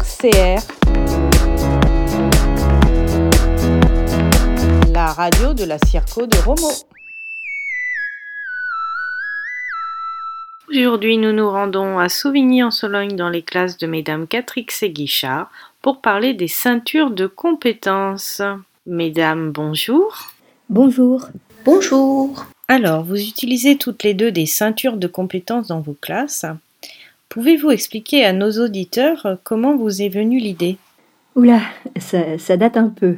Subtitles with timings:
[0.00, 0.60] RCR,
[4.92, 6.70] la radio de la Circo de Romo.
[10.70, 15.50] Aujourd'hui, nous nous rendons à Souvigny-en-Sologne dans les classes de mesdames Catrix et Guichard
[15.82, 18.40] pour parler des ceintures de compétences.
[18.86, 20.30] Mesdames, bonjour.
[20.68, 21.28] Bonjour.
[21.64, 22.46] Bonjour.
[22.68, 26.46] Alors, vous utilisez toutes les deux des ceintures de compétences dans vos classes.
[27.28, 30.78] Pouvez-vous expliquer à nos auditeurs comment vous est venue l'idée?
[31.36, 31.60] Oula,
[31.98, 33.16] ça, date un peu.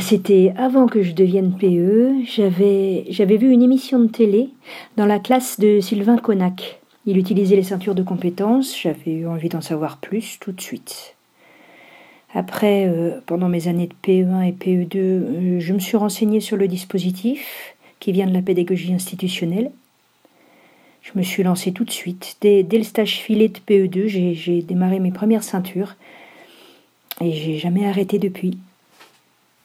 [0.00, 2.24] C'était avant que je devienne PE.
[2.24, 4.50] J'avais, vu une émission de télé
[4.98, 6.78] dans la classe de Sylvain Connac.
[7.06, 8.78] Il utilisait les ceintures de compétences.
[8.78, 11.16] J'avais eu envie d'en savoir plus tout de suite.
[12.34, 16.58] Après, euh, pendant mes années de PE1 et PE2, euh, je me suis renseignée sur
[16.58, 19.70] le dispositif qui vient de la pédagogie institutionnelle.
[21.06, 22.36] Je me suis lancée tout de suite.
[22.40, 25.94] Dès, dès le stage filet de PE2, j'ai démarré mes premières ceintures
[27.20, 28.58] et j'ai jamais arrêté depuis.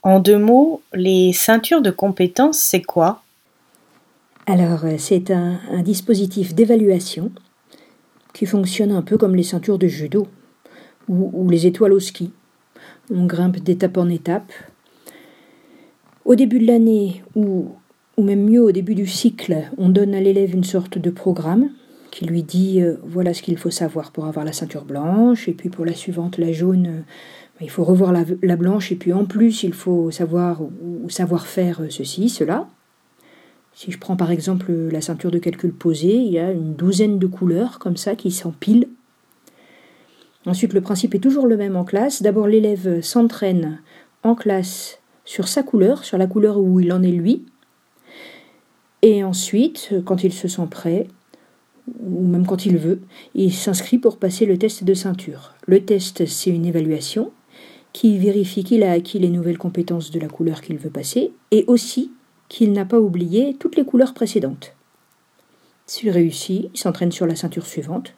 [0.04, 3.24] En deux mots, les ceintures de compétences, c'est quoi?
[4.46, 7.32] Alors, euh, c'est un, un dispositif d'évaluation
[8.34, 10.28] qui fonctionne un peu comme les ceintures de judo
[11.08, 12.32] ou, ou les étoiles au ski.
[13.12, 14.52] On grimpe d'étape en étape.
[16.24, 17.72] Au début de l'année, ou,
[18.18, 21.70] ou même mieux au début du cycle, on donne à l'élève une sorte de programme
[22.12, 25.54] qui lui dit euh, voilà ce qu'il faut savoir pour avoir la ceinture blanche, et
[25.54, 27.02] puis pour la suivante, la jaune, euh,
[27.62, 31.48] il faut revoir la, la, blanche, et puis en plus, il faut savoir ou, savoir
[31.48, 32.68] faire ceci, cela.
[33.74, 37.18] Si je prends par exemple la ceinture de calcul posée, il y a une douzaine
[37.18, 38.88] de couleurs comme ça qui s'empilent
[40.46, 42.24] Ensuite, le principe est toujours le même en classe.
[42.24, 43.80] D'abord, l'élève s'entraîne
[44.24, 47.46] en classe sur sa couleur, sur la couleur où il en est lui.
[49.02, 51.08] Et ensuite, quand il se sent prêt,
[52.00, 53.02] ou même quand il veut,
[53.34, 55.54] il s'inscrit pour passer le test de ceinture.
[55.66, 57.32] Le test, c'est une évaluation
[57.94, 61.66] qui vérifie qu'il a acquis les nouvelles compétences de la couleur qu'il veut passer et
[61.68, 62.12] aussi
[62.48, 64.74] qu'il n'a pas oublié toutes les couleurs précédentes.
[65.88, 68.14] S'il réussit, il s'entraîne sur la ceinture suivante,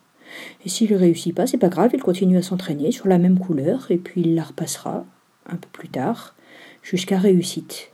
[0.65, 3.39] et s'il ne réussit pas, c'est pas grave, il continue à s'entraîner sur la même
[3.39, 5.05] couleur et puis il la repassera
[5.47, 6.35] un peu plus tard
[6.81, 7.92] jusqu'à réussite.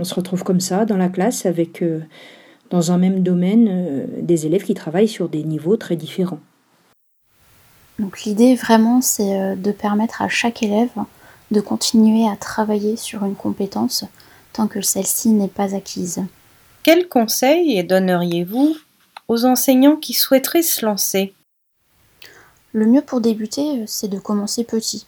[0.00, 2.00] On se retrouve comme ça dans la classe avec, euh,
[2.70, 6.40] dans un même domaine, euh, des élèves qui travaillent sur des niveaux très différents.
[7.98, 10.88] Donc l'idée vraiment, c'est euh, de permettre à chaque élève
[11.50, 14.06] de continuer à travailler sur une compétence
[14.54, 16.24] tant que celle-ci n'est pas acquise.
[16.82, 18.74] Quels conseils donneriez-vous
[19.28, 21.34] aux enseignants qui souhaiteraient se lancer?
[22.72, 25.06] Le mieux pour débuter, c'est de commencer petit,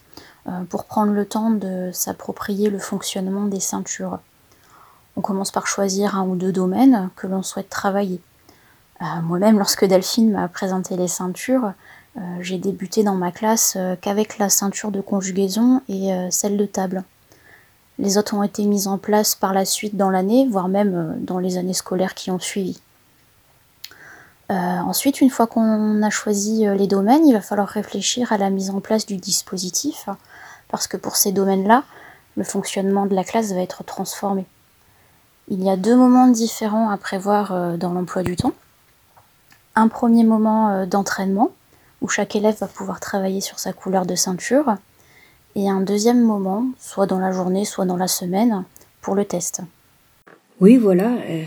[0.69, 4.19] pour prendre le temps de s'approprier le fonctionnement des ceintures.
[5.17, 8.21] On commence par choisir un ou deux domaines que l'on souhaite travailler.
[9.03, 11.73] Euh, Moi-même, lorsque Delphine m'a présenté les ceintures,
[12.17, 16.67] euh, j'ai débuté dans ma classe euh, qu'avec la ceinture de conjugaison et celle de
[16.67, 17.05] table.
[17.99, 21.39] Les autres ont été mises en place par la suite dans l'année, voire même dans
[21.39, 22.81] les années scolaires qui ont suivi.
[24.49, 28.69] Ensuite, une fois qu'on a choisi les domaines, il va falloir réfléchir à la mise
[28.69, 30.11] en place du dispositif,
[30.69, 31.84] parce que pour ces domaines-là,
[32.37, 34.45] le fonctionnement de la classe va être transformé.
[35.53, 38.55] Il y a deux moments différents à prévoir euh, dans l'emploi du temps.
[39.75, 41.51] Un premier moment euh, d'entraînement,
[42.01, 44.77] où chaque élève va pouvoir travailler sur sa couleur de ceinture,
[45.55, 48.65] et un deuxième moment, soit dans la journée, soit dans la semaine,
[49.03, 49.61] pour le test.
[50.59, 51.11] Oui, voilà.
[51.29, 51.45] Euh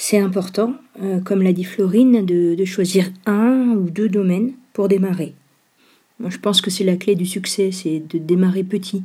[0.00, 0.74] c'est important,
[1.24, 5.34] comme l'a dit Florine, de, choisir un ou deux domaines pour démarrer.
[6.24, 9.02] Je pense que c'est la clé du succès, c'est de démarrer petit.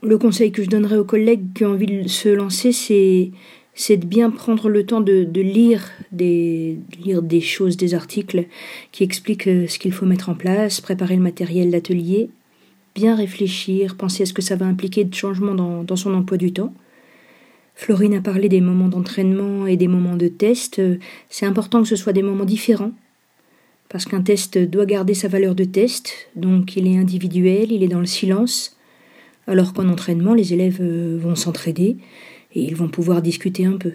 [0.00, 4.06] Le conseil que je donnerais aux collègues qui ont envie de se lancer, c'est de
[4.06, 6.78] bien prendre le temps de, lire, des,
[7.40, 8.44] choses, des articles
[8.92, 12.30] qui expliquent euh, ce qu'il faut mettre en place, préparer le matériel d'atelier,
[12.94, 16.36] bien réfléchir, penser à ce que ça va impliquer de changement dans, dans son emploi
[16.36, 16.72] du temps.
[17.74, 20.80] Florine a parlé des moments d'entraînement et des moments de test.
[21.28, 22.92] C'est important que ce soit des moments différents,
[23.88, 27.88] parce qu'un test doit garder sa valeur de test, donc il est individuel, il est
[27.88, 28.77] dans le silence,
[29.48, 31.96] alors qu'en entraînement, les élèves vont s'entraider
[32.54, 33.92] et ils vont pouvoir discuter un peu.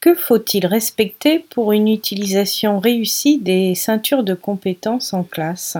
[0.00, 5.78] Que faut-il respecter pour une utilisation réussie des ceintures de compétences en classe?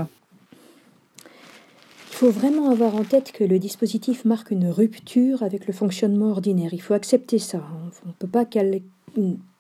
[1.21, 6.31] Il faut vraiment avoir en tête que le dispositif marque une rupture avec le fonctionnement
[6.31, 6.73] ordinaire.
[6.73, 7.63] Il faut accepter ça.
[8.05, 8.47] On ne peut pas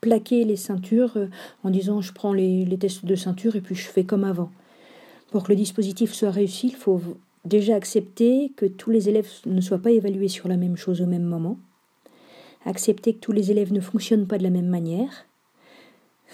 [0.00, 1.18] plaquer les ceintures
[1.62, 4.50] en disant je prends les, les, tests de ceinture et puis je fais comme avant.
[5.30, 7.00] Pour que le dispositif soit réussi, il faut
[7.46, 11.06] déjà accepter que tous les élèves ne soient pas évalués sur la même chose au
[11.06, 11.58] même moment,
[12.64, 15.26] accepter que tous les élèves ne fonctionnent pas de la même manière,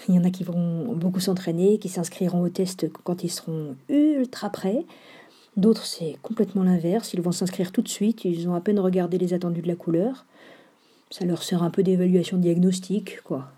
[0.09, 3.75] Il y en a qui vont beaucoup s'entraîner, qui s'inscriront au test quand ils seront
[3.89, 4.85] ultra prêts.
[5.55, 7.13] D'autres, c'est complètement l'inverse.
[7.13, 8.25] Ils vont s'inscrire tout de suite.
[8.25, 10.25] Ils ont à peine regardé les attendus de la couleur.
[11.11, 13.51] Ça leur sert un peu d'évaluation diagnostique, quoi.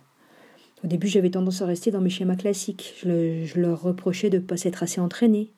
[0.84, 2.96] Au début, j'avais tendance à rester dans mes schémas classiques.
[3.02, 5.52] Je, leur reprochais de ne pas s'être assez entraînés.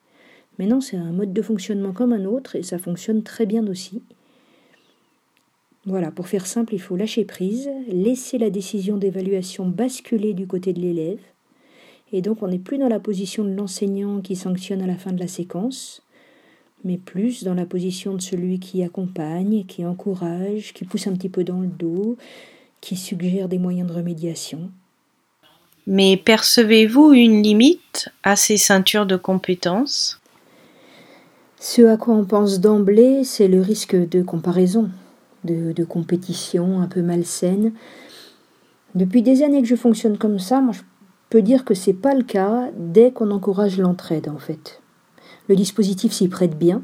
[0.57, 3.68] Mais non, c'est un mode de fonctionnement comme un autre et ça fonctionne très bien
[3.68, 4.01] aussi.
[5.86, 10.74] Voilà, pour faire simple, il faut lâcher prise, laisser la décision d'évaluation basculer du côté
[10.74, 11.21] de l'élève.
[12.12, 15.13] Et donc on n'est plus dans la position de l'enseignant qui sanctionne à la fin
[15.13, 16.01] de la séquence,
[16.83, 21.30] mais plus dans la position de celui qui accompagne, qui encourage, qui pousse un petit
[21.30, 22.18] peu dans le dos,
[22.81, 24.69] qui suggère des moyens de remédiation.
[25.86, 30.19] Mais percevez-vous une limite à ces ceintures de compétences?
[31.59, 34.89] Ce à quoi on pense d'emblée, c'est le risque de comparaison
[35.44, 37.74] de, compétition un peu malsaine.
[38.95, 40.81] Depuis des années que je fonctionne comme ça, je
[41.30, 44.81] peux dire que c'est pas le cas dès qu'on encourage l'entraide en fait.
[45.48, 46.83] Le dispositif s'y prête bien.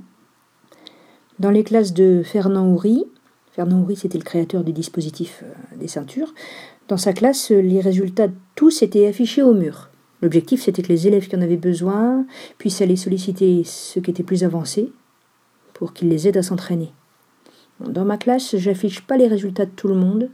[1.39, 3.05] Dans les classes de Fernand Houry,
[3.51, 6.33] Fernand Houry c'était le créateur du dispositif euh, des ceintures,
[6.87, 9.89] dans sa classe les résultats tous étaient affichés au mur.
[10.23, 12.25] L'objectif c'était que les élèves qui en avaient besoin
[12.57, 14.89] puissent aller solliciter ceux qui étaient plus avancés
[15.73, 16.93] pour qu'ils les aident à s'entraîner.
[17.81, 20.29] Dans ma classe, j'affiche pas les résultats de tout le monde.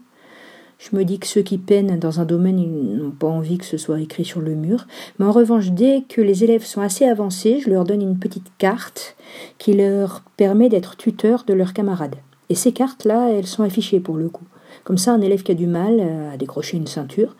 [0.77, 3.77] Je me dis que ceux qui peinent dans un domaine n'ont pas envie que ce
[3.77, 4.85] soit écrit sur le mur.
[5.17, 8.51] Mais en revanche, dès que les élèves sont assez avancés, je leur donne une petite
[8.59, 9.15] carte
[9.57, 12.17] qui leur permet d'être tuteur de leurs camarades.
[12.49, 14.45] Et ces cartes-là, elles sont affichées pour le coup.
[14.83, 15.99] Comme ça, un élève qui a du mal
[16.31, 17.35] à décrocher une ceinture,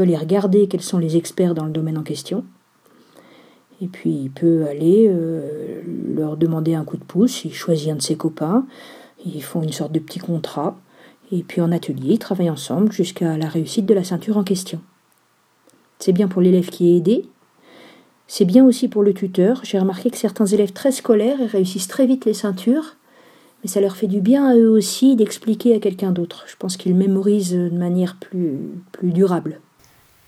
[0.00, 2.42] peut aller regarder quels sont les experts dans le domaine en question.
[3.82, 5.82] Et puis il peut aller euh,
[6.16, 8.64] leur demander un coup de pouce, il choisit un de ses copains,
[9.26, 10.74] ils font une sorte de petit contrat,
[11.30, 14.80] et puis en atelier, ils travaillent ensemble jusqu'à la réussite de la ceinture en question.
[15.98, 17.26] C'est bien pour l'élève qui est aidé,
[18.26, 19.60] c'est bien aussi pour le tuteur.
[19.64, 22.96] J'ai remarqué que certains élèves très scolaires réussissent très vite les ceintures,
[23.62, 26.44] mais ça leur fait du bien à eux aussi d'expliquer à quelqu'un d'autre.
[26.46, 28.56] Je pense qu'ils mémorisent de manière plus,
[28.92, 29.60] plus durable.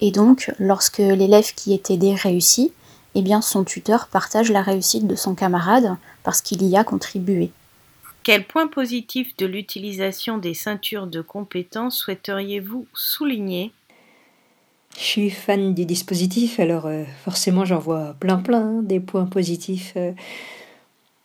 [0.03, 2.73] Et donc, lorsque l'élève qui est aidé réussit,
[3.15, 7.53] eh bien son tuteur partage la réussite de son camarade parce qu'il y a contribué.
[8.25, 13.71] Quel point positif de l'utilisation des ceintures de compétences souhaiteriez-vous souligner?
[14.97, 19.27] Je suis fan du dispositif, alors euh, forcément j'en vois plein plein hein, des points
[19.27, 19.93] positifs.
[19.97, 20.13] Euh.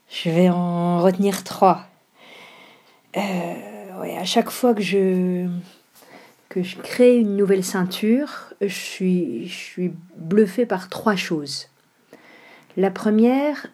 [0.07, 1.87] je vais en retenir trois.
[3.17, 5.47] Euh, à chaque fois que je,
[6.57, 11.67] que je crée une nouvelle ceinture, je suis, bluffée par trois choses.
[12.77, 13.67] La première,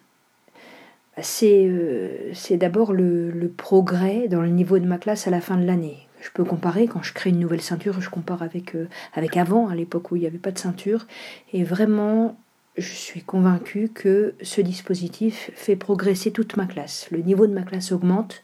[1.42, 5.64] euh, c'est d'abord le, progrès dans le niveau de ma classe à la fin de
[5.64, 6.06] l'année.
[6.20, 9.68] Je peux comparer, quand je crée une nouvelle ceinture, je compare avec, euh, avec avant,
[9.68, 11.06] à l'époque où il n'y avait pas de ceinture.
[11.54, 12.36] Et vraiment,
[12.76, 17.08] je suis convaincue que ce dispositif fait progresser toute ma classe.
[17.10, 18.42] Le niveau de ma classe augmente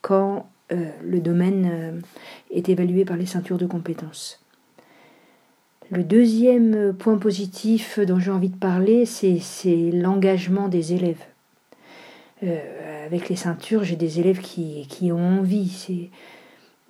[0.00, 2.02] quand euh, le domaine
[2.50, 4.40] est évalué par les ceintures de compétences.
[5.90, 11.24] Le deuxième point positif dont j'ai envie de parler, c'est l'engagement des élèves.
[12.42, 16.10] Euh, avec les ceintures, j'ai des élèves qui, ont envie.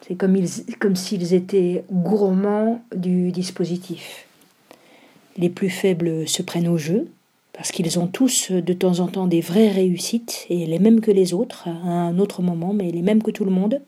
[0.00, 4.26] C'est, comme s'ils étaient gourmands du dispositif.
[5.36, 7.08] Les plus faibles se prennent au jeu,
[7.56, 11.10] parce qu'ils ont tous de temps en temps des vraies réussites, et les mêmes que
[11.10, 13.80] les autres, à un autre moment, mais les mêmes que tout le monde.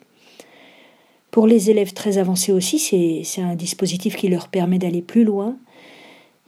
[1.31, 5.57] Pour les élèves très avancés aussi, c'est, un dispositif qui leur permet d'aller plus loin.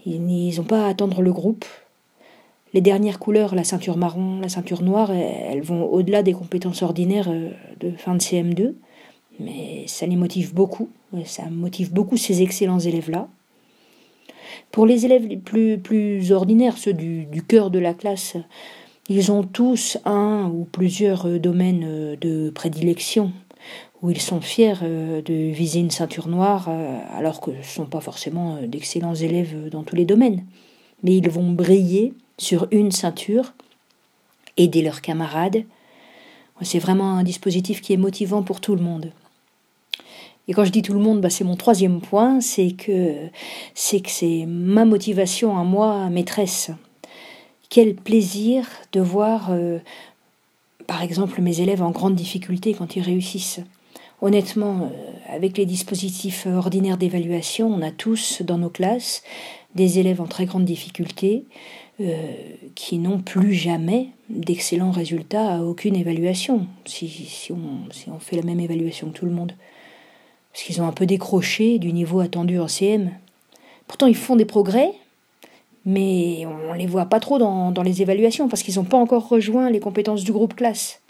[0.07, 1.67] Ils n'ont pas à attendre le groupe,
[2.73, 7.31] les dernières couleurs, la ceinture marron, la ceinture noire, elles vont au-delà des compétences ordinaires
[7.81, 8.73] de fin de CM2,
[9.41, 10.89] mais ça les motive beaucoup,
[11.25, 13.29] ça motive beaucoup ces excellents élèves-là.
[14.71, 18.37] Pour les élèves les plus, plus ordinaires, ceux du, du cœur de la classe,
[19.09, 23.33] ils ont tous un ou plusieurs euh, domaines euh, de prédilection
[24.03, 26.71] où ils sont fiers de viser une ceinture noire
[27.15, 30.43] alors que ce ne sont pas forcément d'excellents élèves dans tous les domaines.
[31.03, 33.53] Mais ils vont briller sur une ceinture,
[34.57, 35.65] aider leurs camarades.
[36.63, 39.13] C'est vraiment un dispositif qui est motivant pour tout le monde.
[40.51, 43.15] Et quand je dis tout le monde, bah c'est mon troisième point, c'est que
[43.73, 46.73] c'est que c'est ma motivation à moi, maîtresse.
[47.69, 49.79] Quel plaisir de voir, euh,
[50.89, 53.61] par exemple, mes élèves en grande difficulté quand ils réussissent.
[54.23, 59.23] Honnêtement, euh, avec les dispositifs ordinaires d'évaluation, on a tous dans nos classes
[59.77, 61.45] des élèves en très grande difficulté
[62.01, 62.35] euh,
[62.75, 68.35] qui n'ont plus jamais d'excellents résultats à aucune évaluation, si, si, on, si, on, fait
[68.35, 69.53] la même évaluation que tout le monde.
[70.53, 73.11] Parce qu'ils ont un peu décroché du niveau attendu en CM.
[73.87, 74.93] Pourtant, ils font des progrès,
[75.85, 79.29] mais on ne les voit pas trop dans, les évaluations parce qu'ils n'ont pas encore
[79.29, 81.01] rejoint les compétences du groupe classe.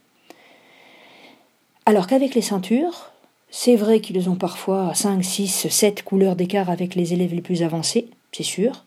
[1.86, 3.10] Alors qu'avec les ceintures,
[3.50, 7.62] c'est vrai qu'ils ont parfois 5, 6, 7 couleurs d'écart avec les élèves les plus
[7.62, 8.84] avancés, c'est sûr,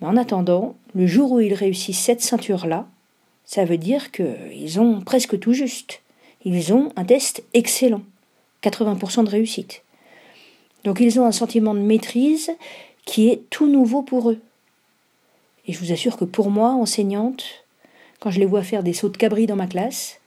[0.00, 2.86] mais en attendant, le jour où ils réussissent cette ceinture-là,
[3.44, 6.00] ça veut dire qu'ils ont presque tout juste.
[6.44, 8.02] Ils ont un test excellent,
[8.62, 9.82] 80% de réussite.
[10.84, 12.50] Donc ils ont un sentiment de maîtrise
[13.04, 14.38] qui est tout nouveau pour eux.
[15.66, 17.44] Et je vous assure que pour moi, enseignante,
[18.20, 20.20] quand je les vois faire des sauts de cabri dans ma classe,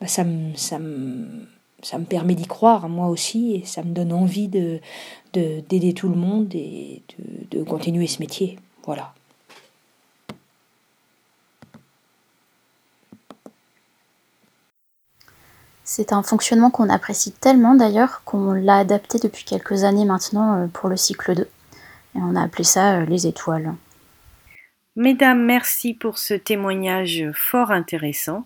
[0.00, 4.48] bah ça, me, ça, me permet d'y croire, moi aussi, et ça me donne envie
[4.48, 4.80] de,
[5.32, 7.02] d'aider tout le monde et
[7.50, 8.58] de, de continuer ce métier.
[8.84, 9.14] Voilà.
[15.90, 20.66] C'est un fonctionnement qu'on apprécie tellement d'ailleurs qu'on l'a adapté depuis quelques années maintenant euh,
[20.66, 21.42] pour le cycle 2.
[21.42, 21.48] Et
[22.16, 23.72] on a appelé ça euh, les étoiles.
[24.96, 28.44] Mesdames, merci pour ce témoignage fort intéressant.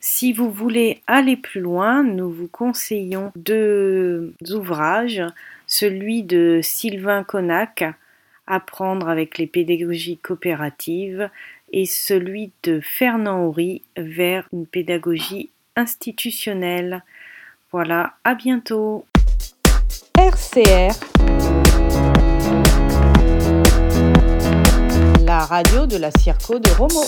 [0.00, 5.22] Si vous voulez aller plus loin, nous vous conseillons deux ouvrages,
[5.66, 7.84] celui de Sylvain Connac,
[8.46, 11.28] Apprendre avec les pédagogies coopératives,
[11.72, 17.02] et celui de Fernand Horry, vers une pédagogie institutionnelle.
[17.72, 19.06] Voilà, à bientôt.
[20.18, 20.92] RCR
[25.24, 27.04] La radio de la Circo de Romo.